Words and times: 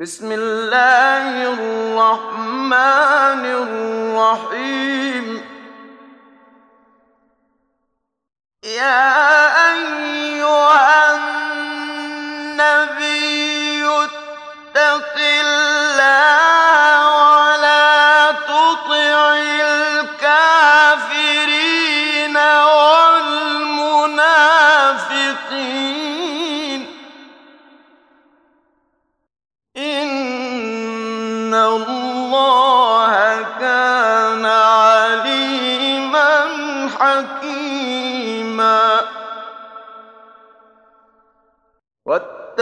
بسم 0.00 0.28
الله 0.32 1.56
الرحمن 1.56 3.44
الرحيم. 4.12 5.26
يا 8.64 9.16
أيها 9.72 11.16
النبي 12.36 12.76
اتق 13.88 15.16
الله 15.16 16.55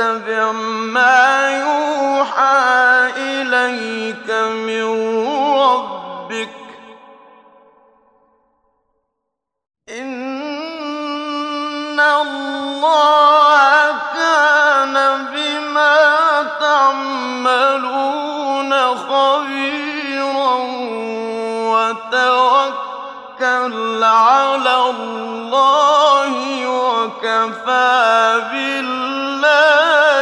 واتبع 0.05 0.53
ما 0.93 1.51
يوحى 1.65 3.11
إليك 3.17 4.31
من 4.69 4.85
ربك. 5.59 6.49
إن 9.89 10.41
الله 12.01 13.93
كان 14.15 14.95
بما 15.33 15.99
تعملون 16.61 17.93
خبيرا 19.09 20.55
وتوكل 21.73 22.93
على 24.05 24.75
الله 24.91 26.33
وكفى 26.69 27.93
بالله. 28.53 29.94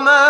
وما 0.00 0.29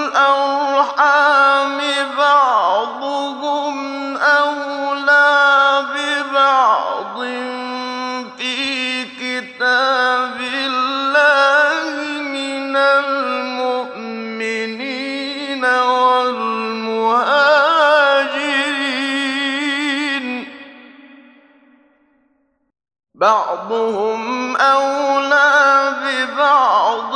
بعضهم 23.69 24.55
أولى 24.57 25.93
ببعض 26.03 27.15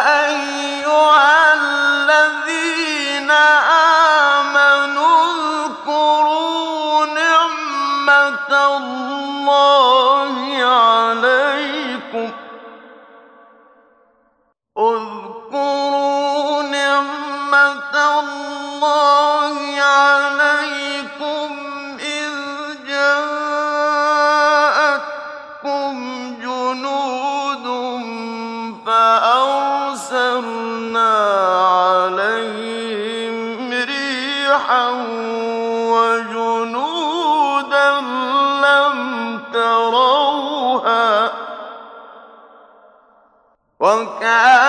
وكان 44.01 44.60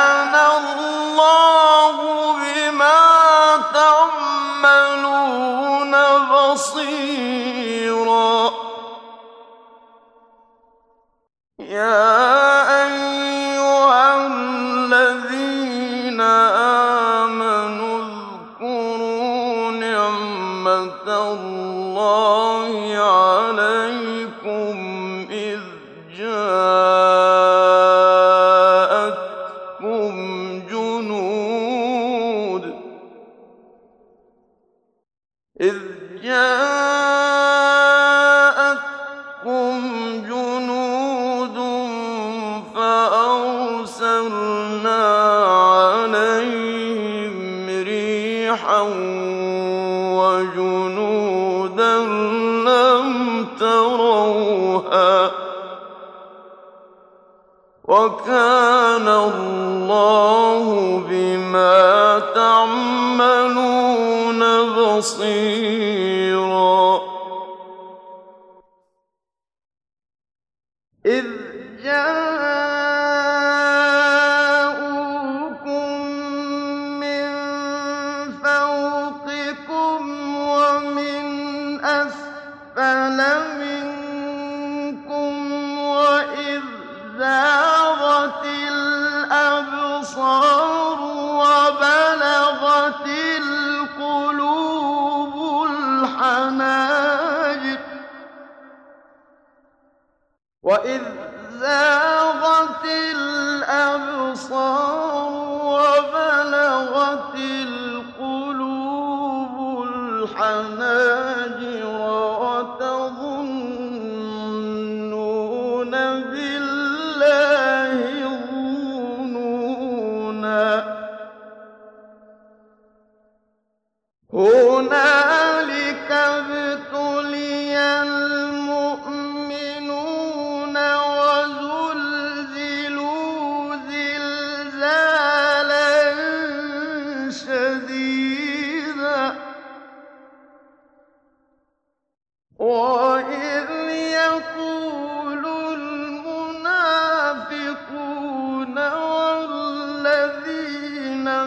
إذ 35.62 35.74
جاءتكم 36.22 37.52
جنود 40.28 41.58
عليهم 46.46 47.68
ريحا 47.84 48.80
وجنودا 50.18 51.98
لم 52.66 53.08
تروها 53.60 55.30
وكان 57.84 59.08
الله 59.08 60.64
بما 61.08 62.18
تعلمون 62.18 62.61
بصير 65.02 66.21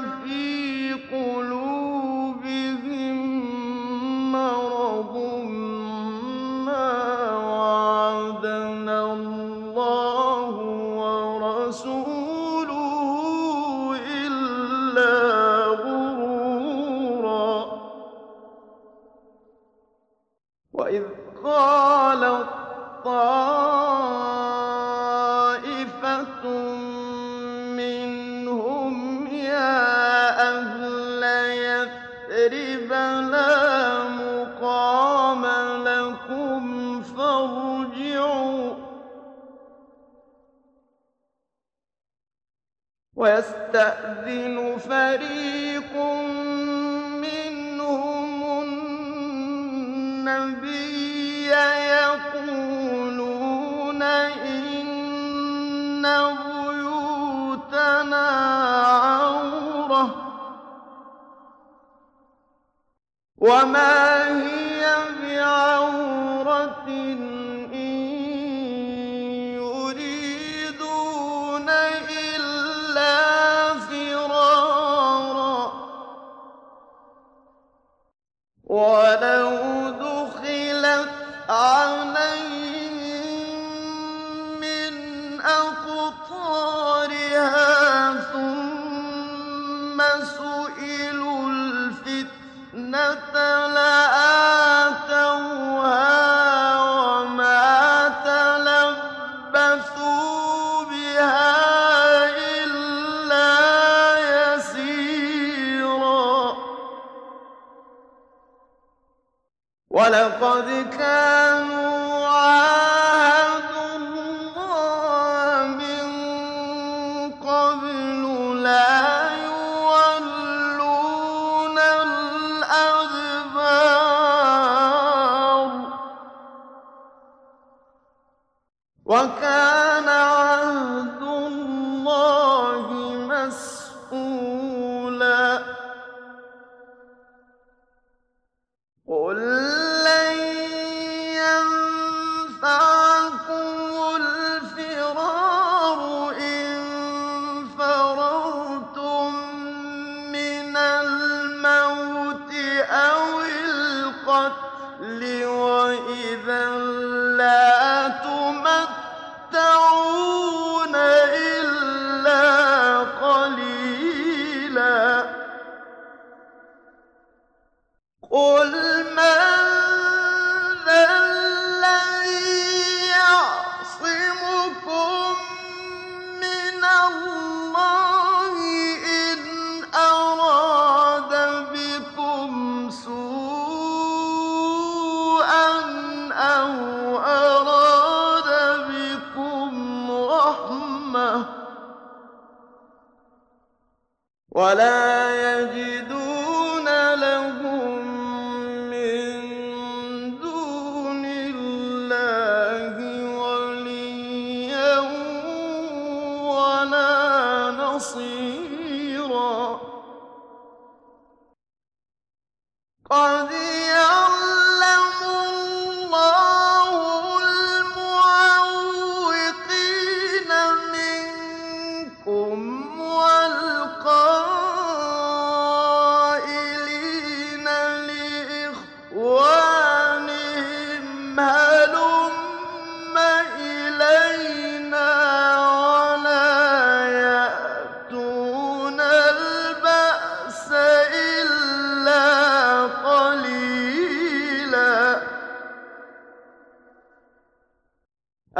في 0.02 0.94
قلوبهم 1.12 1.75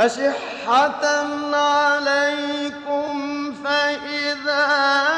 أشحة 0.06 1.06
عليكم 1.56 3.54
فإذا 3.64 5.15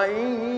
وإن 0.00 0.49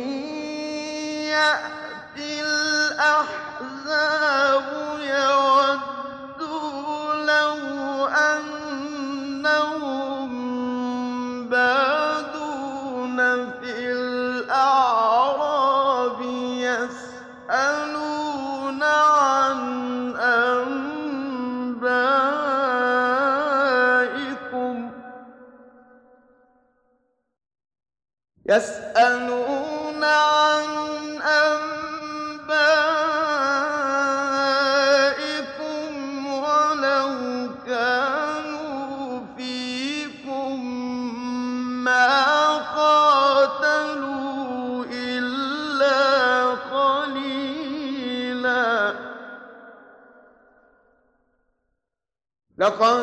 لقد 52.63 53.02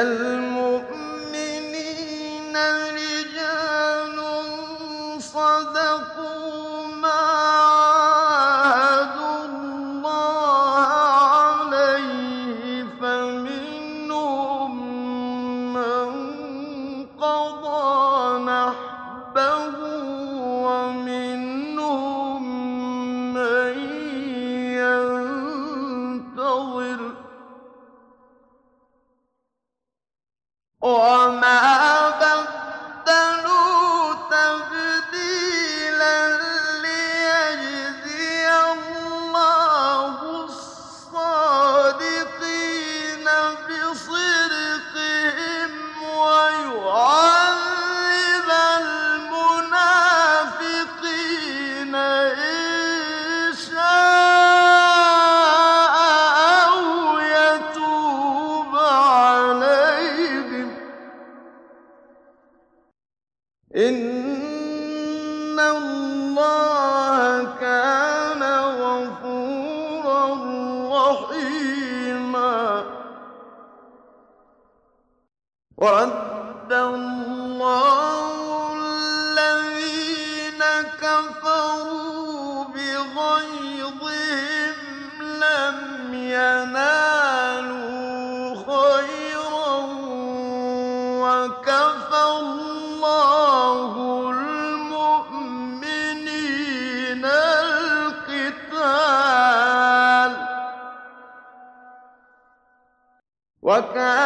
وكان 103.72 104.21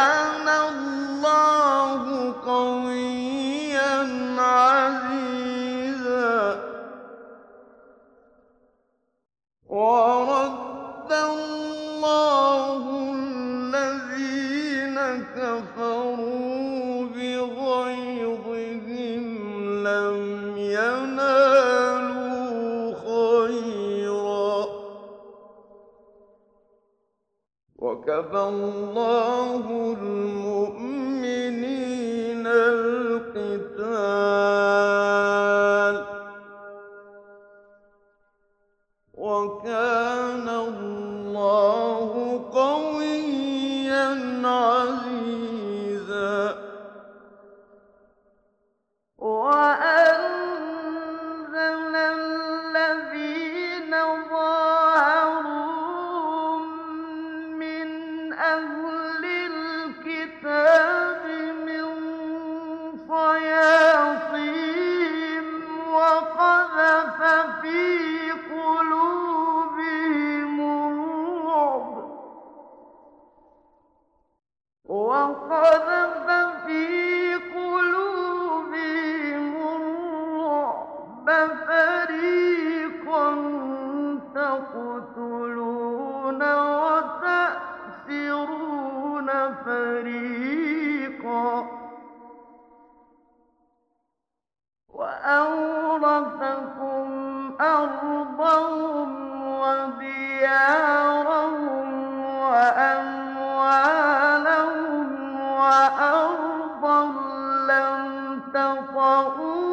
تَطَئُوهَا ۚ 108.55 109.64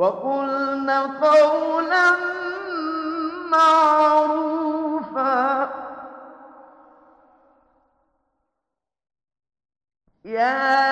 وقلن 0.00 0.90
قولا 1.20 2.10
معروفا. 3.50 4.60
يا 10.24 10.89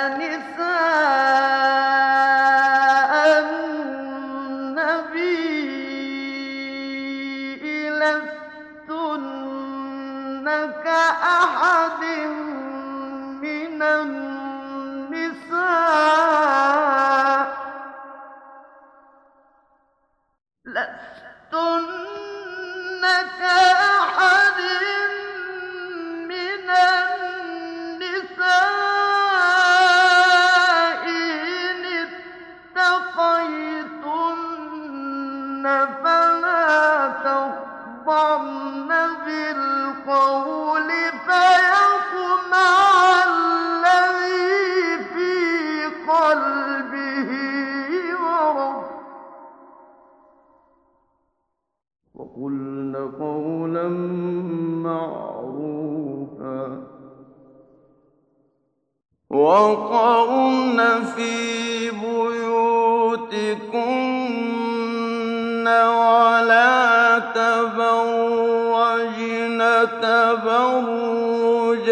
تبرج 70.28 71.88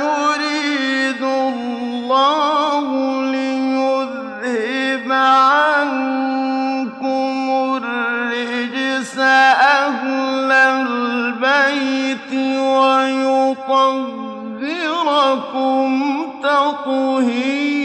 يريد 0.00 1.22
الله 1.22 2.86
ليذهب 3.32 5.08
عنكم 5.12 6.20
الرجس 7.76 9.18
أهل 9.18 10.52
البيت 10.52 12.32
ويطهر 12.58 14.23
وطهركم 15.24 16.26
تطهيرا 16.42 17.84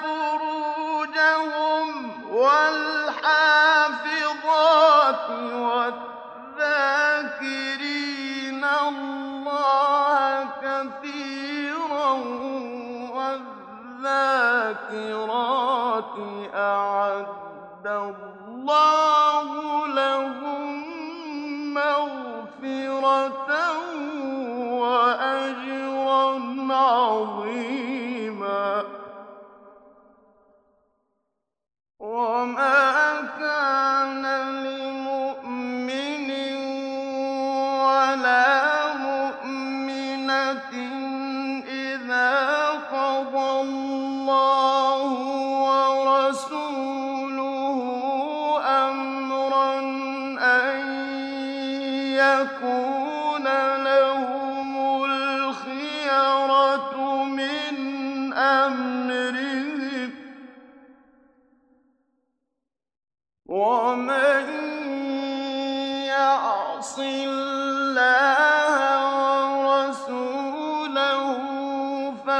فروجهم 0.00 0.27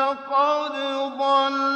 فَقَدْ 0.08 0.72
ضَلَّ 1.18 1.67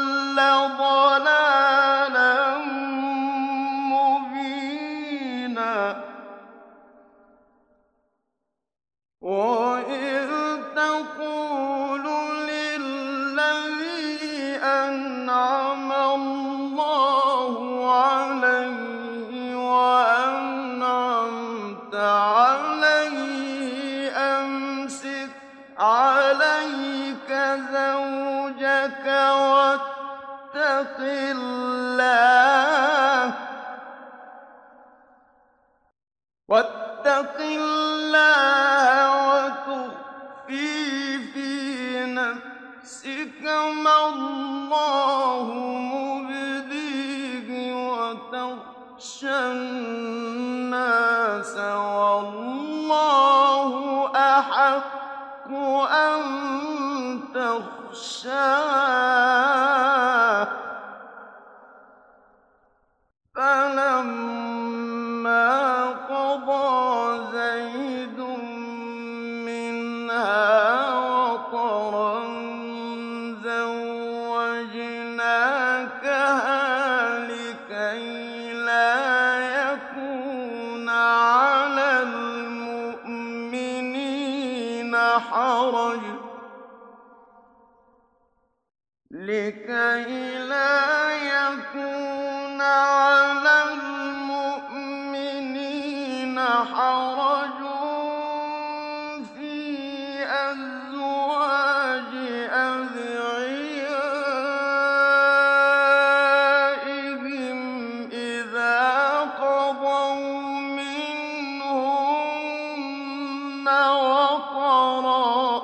وَطَرًا 113.91 115.59
ۚ 115.59 115.63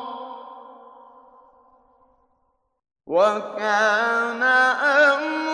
وَكَانَ 3.06 4.42
أَمْرُ 4.42 5.47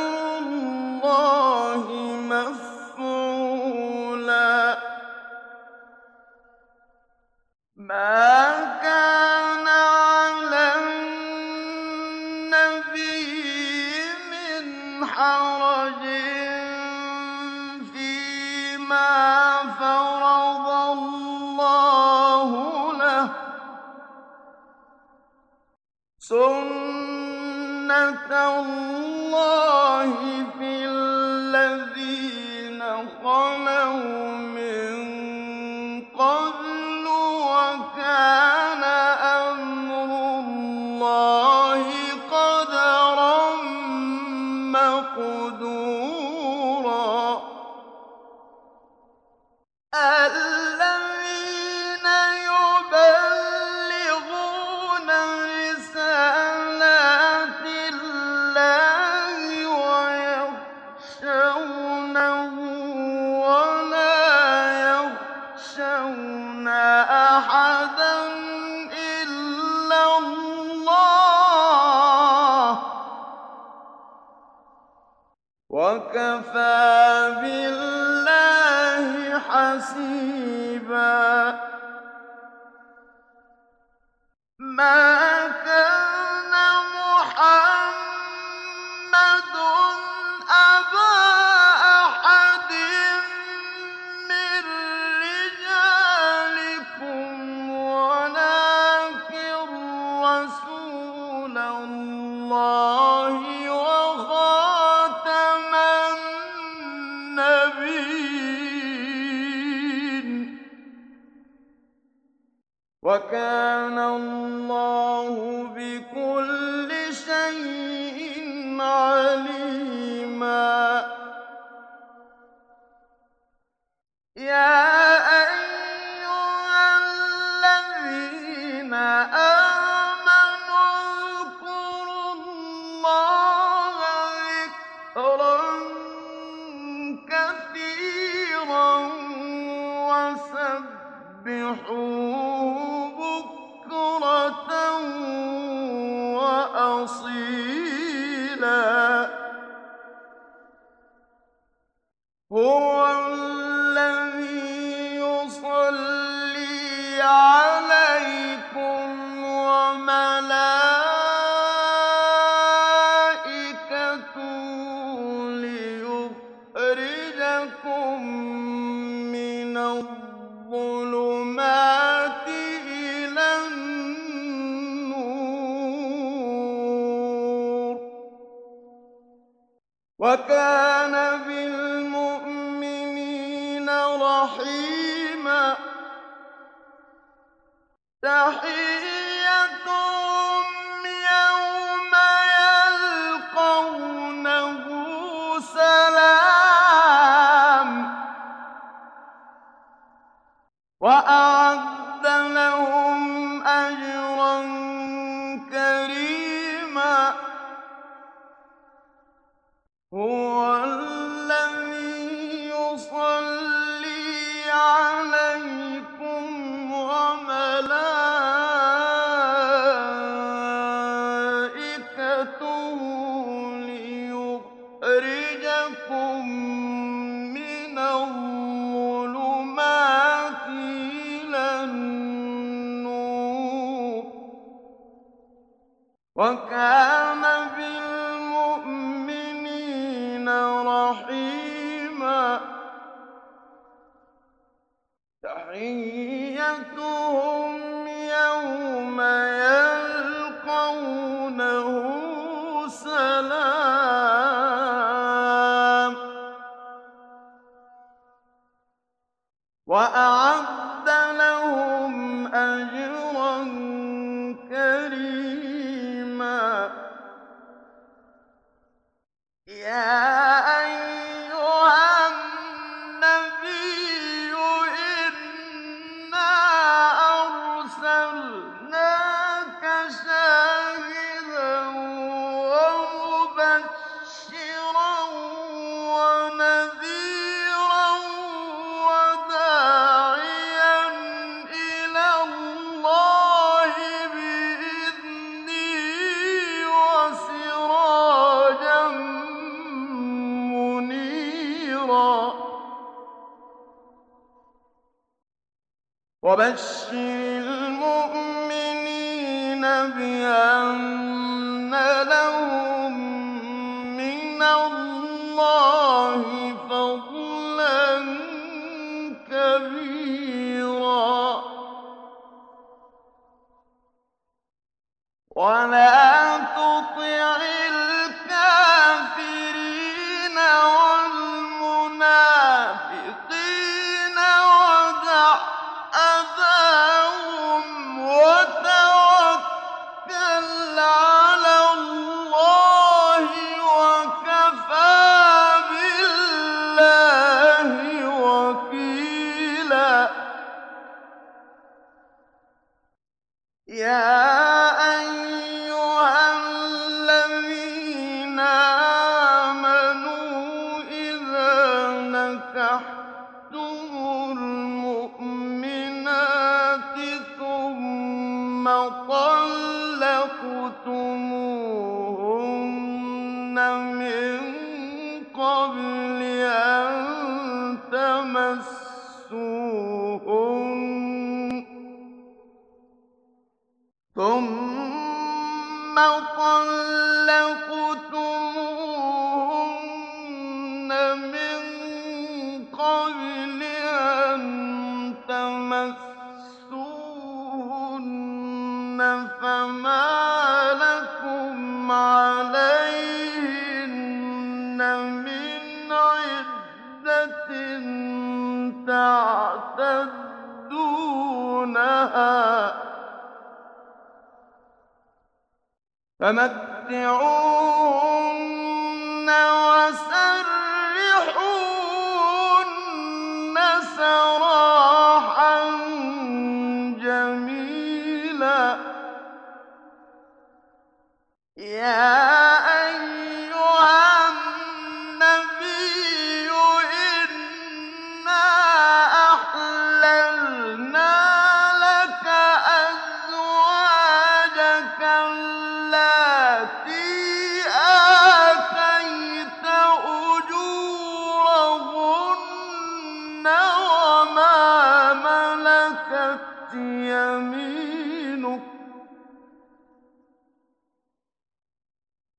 وَكَانَ 113.04 113.98
اللَّهُ 113.98 115.66
بِكُلِّ 115.76 116.63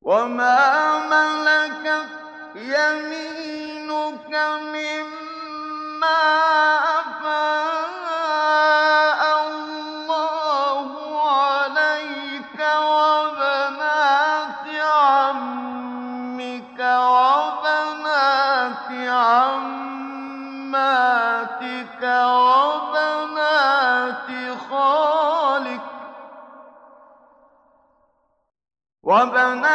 وما 0.05 0.99
ملكت 1.09 2.09
يمينك 2.55 4.35
مما 4.61 6.21
أفاء 6.99 8.41
الله 9.47 10.87
عليك 11.31 12.59
وبنات 12.81 14.65
عمك 14.81 16.79
وبنات 17.09 18.89
عماتك 19.09 20.83
وبنات 22.53 24.27
خالك 24.69 25.81
وبنات 29.03 29.74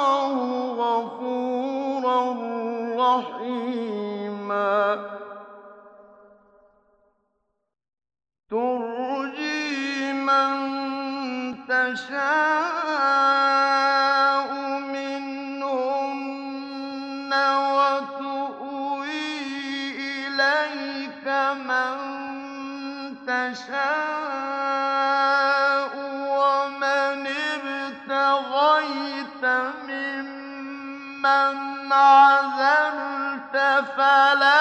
عزلت 34.00 34.59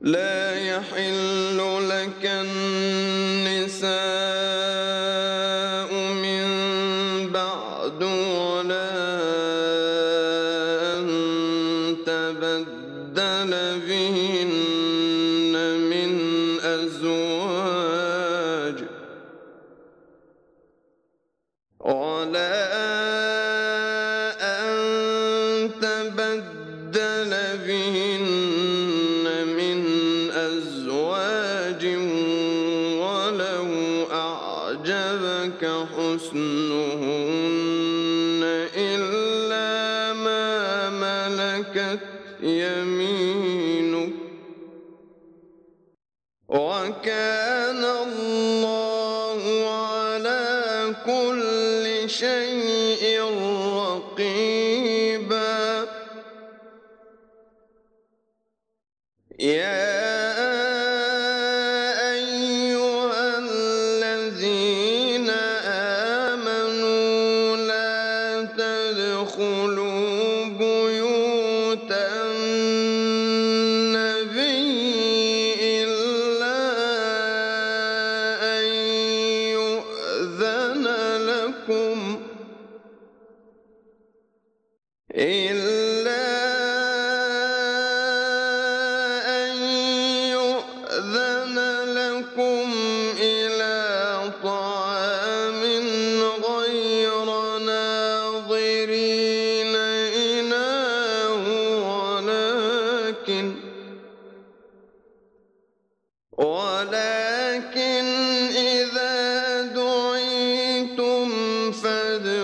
لا 0.00 0.37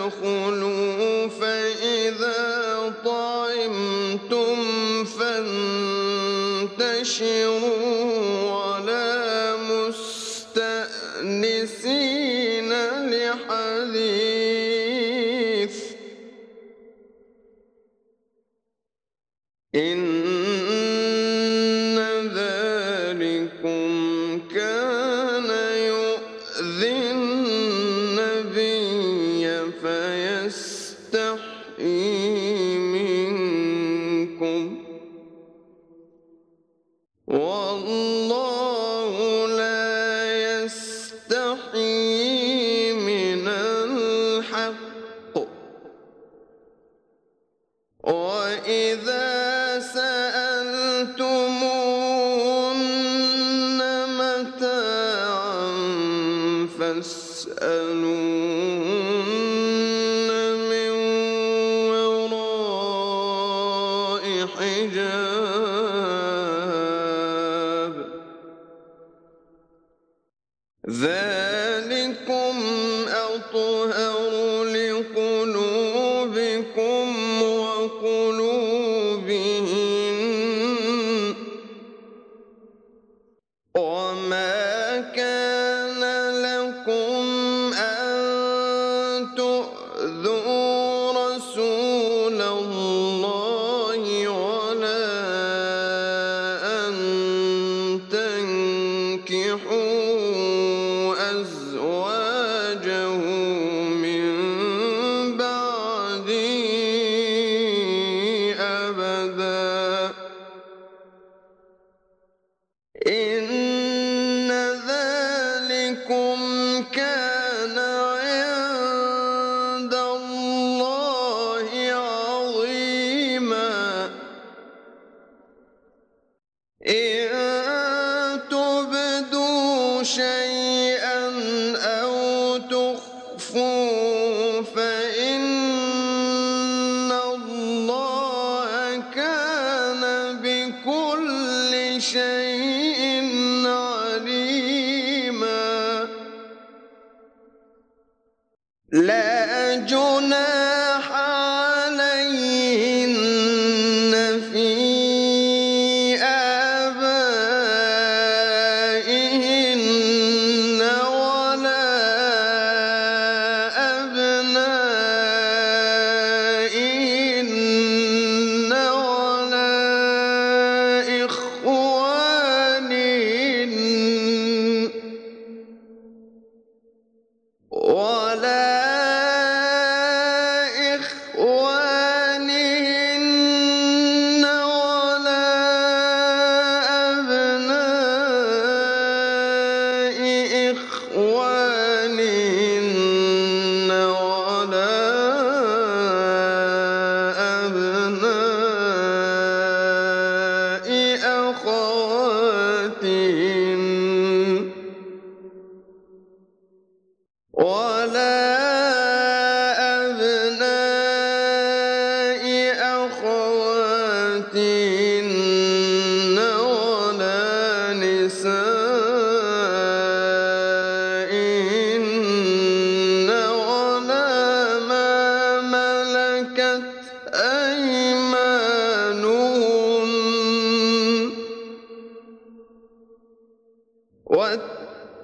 تَدْخُلُوا 0.05 1.29
فَإِذَا 1.29 2.93
طَعِمْتُمْ 3.05 4.57
فَانْتَشِرُوا. 5.05 6.65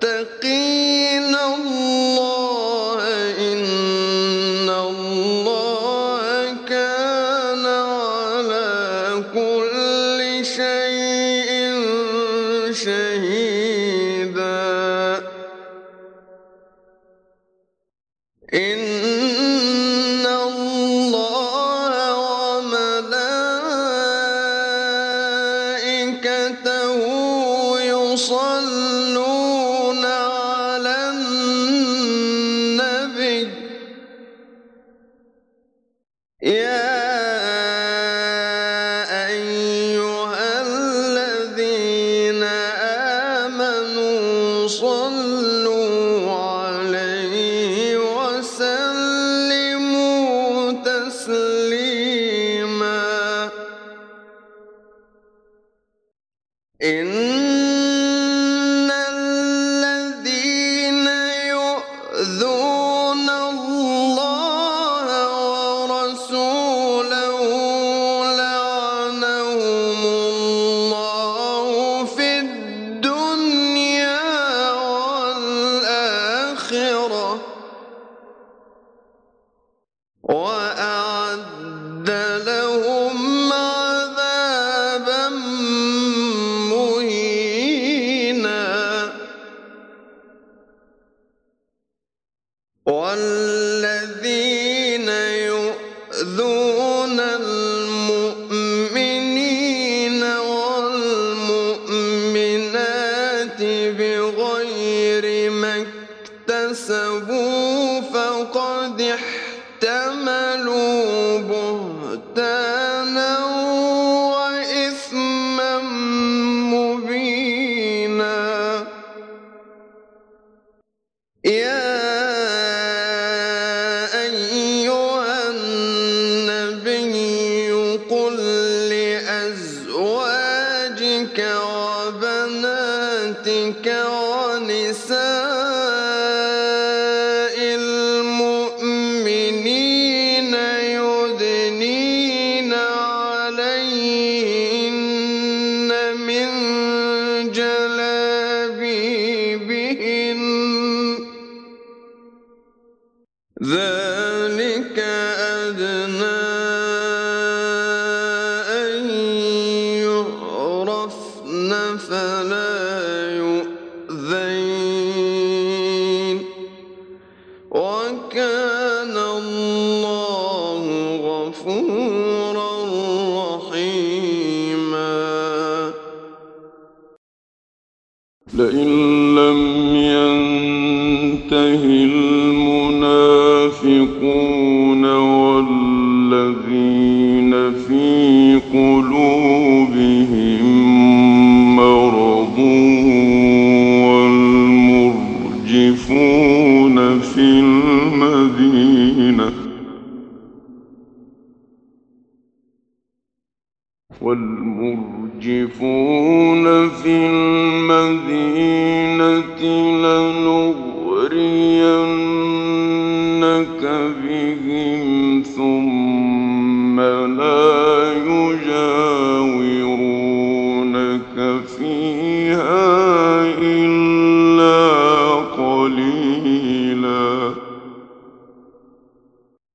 واتقين 0.03 1.35
الله 1.35 1.89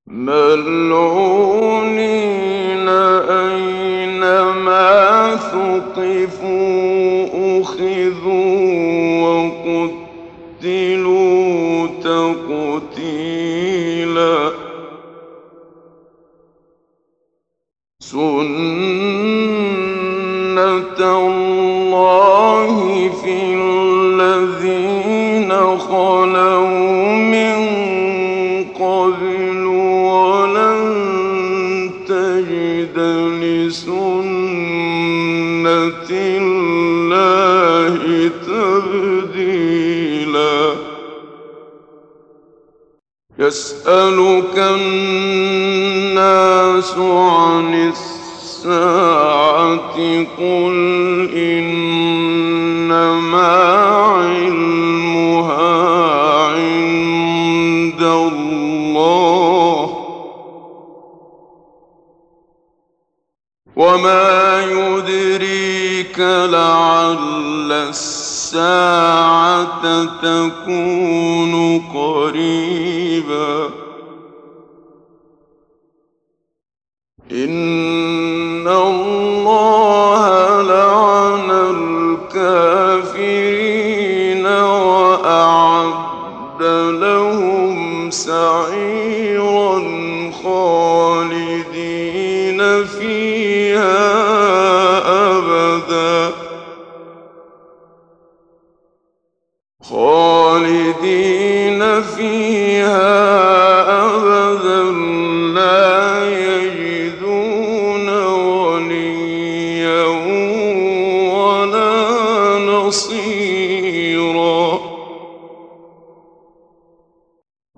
ملعونين 0.07 1.79
أينما 3.29 4.85
ثقفوا 5.35 6.44
قل 50.37 51.29
إنما 51.35 52.95
علمها 54.15 55.55
عند 56.45 58.01
الله 58.01 59.95
وما 63.75 64.63
يدريك 64.63 66.19
لعل 66.19 67.71
الساعة 67.71 69.25
تكون 70.21 71.79
قريباً 71.93 73.74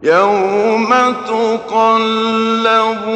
يوم 0.03 0.93
تقلب 1.27 3.07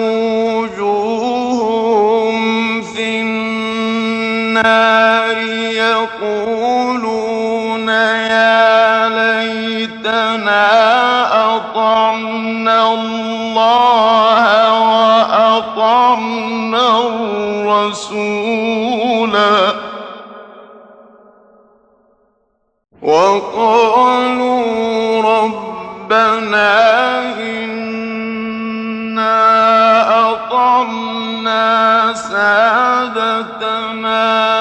وجوههم 0.81 2.41
في 2.81 3.21
النار 3.21 4.61
يقولون 6.21 7.09
يا 7.89 9.09
ليتنا 9.09 10.65
أطعنا 11.55 12.93
الله 12.93 14.43
وأطعنا 15.21 16.27
الرسولا 18.27 19.55
وقالوا 23.01 24.50
عبادتنا 33.17 34.60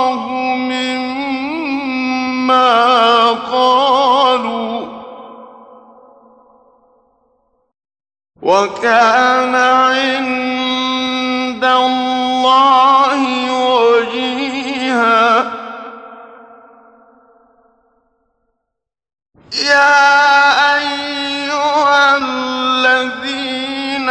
وكان 8.51 9.55
عند 9.55 10.11
الله 11.63 13.21
وجيها. 13.63 15.21
يا 19.53 20.03
أيها 20.77 22.17
الذين 22.17 24.09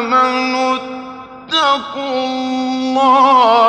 آمنوا 0.00 0.76
اتقوا 0.76 2.24
الله 2.26 3.61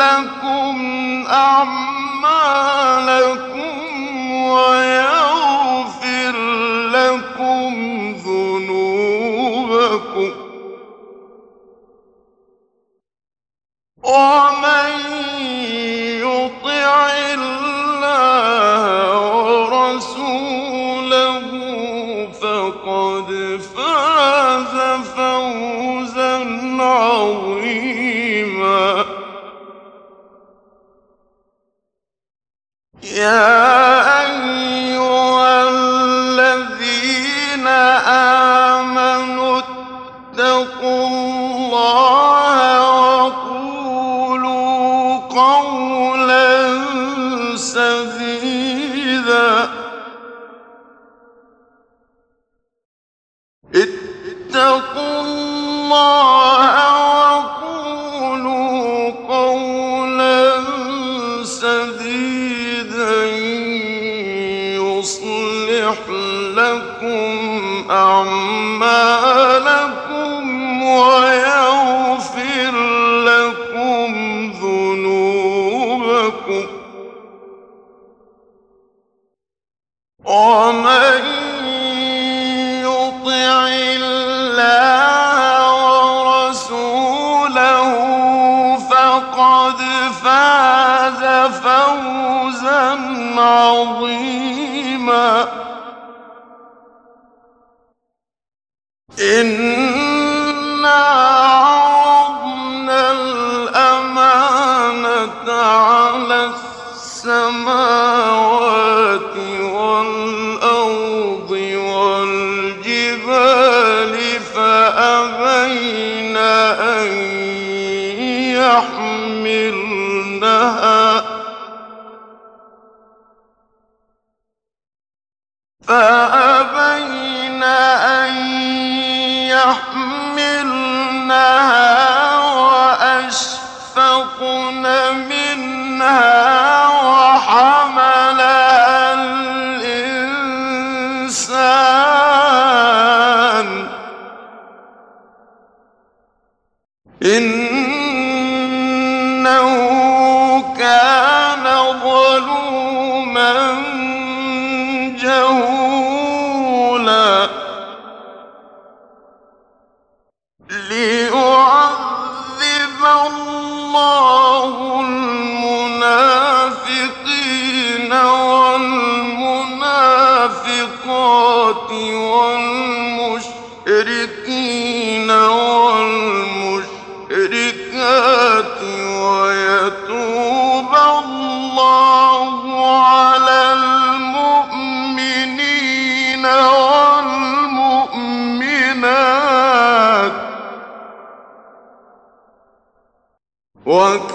لكم 0.00 0.76
أعمالكم 1.30 1.79
yeah. 33.20 33.79
له 87.54 88.76
فقد 88.76 89.80
فاز 90.24 91.50
فوزا 91.50 92.98
عظيما. 93.38 95.48
إِنَّا 99.20 101.29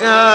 وكان 0.05 0.34